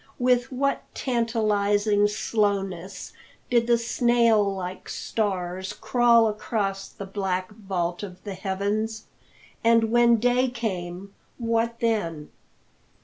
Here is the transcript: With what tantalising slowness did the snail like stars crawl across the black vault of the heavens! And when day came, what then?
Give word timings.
With 0.17 0.51
what 0.51 0.81
tantalising 0.95 2.07
slowness 2.07 3.13
did 3.51 3.67
the 3.67 3.77
snail 3.77 4.43
like 4.55 4.89
stars 4.89 5.73
crawl 5.73 6.27
across 6.27 6.89
the 6.89 7.05
black 7.05 7.51
vault 7.51 8.01
of 8.01 8.23
the 8.23 8.33
heavens! 8.33 9.03
And 9.63 9.91
when 9.91 10.15
day 10.15 10.47
came, 10.49 11.13
what 11.37 11.81
then? 11.81 12.31